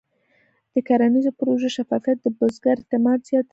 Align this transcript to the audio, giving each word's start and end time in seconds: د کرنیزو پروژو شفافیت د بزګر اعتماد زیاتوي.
د 0.73 0.75
کرنیزو 0.87 1.31
پروژو 1.39 1.67
شفافیت 1.77 2.17
د 2.21 2.27
بزګر 2.37 2.77
اعتماد 2.79 3.19
زیاتوي. 3.29 3.49